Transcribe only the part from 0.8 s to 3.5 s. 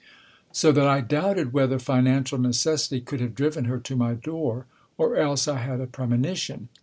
I doubted whether financial necessity could have